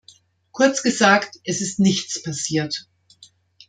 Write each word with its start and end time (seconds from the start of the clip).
Kurz 0.51 0.81
gesagt, 0.81 1.39
es 1.43 1.61
ist 1.61 1.79
nichts 1.79 2.23
passiert. 2.23 2.87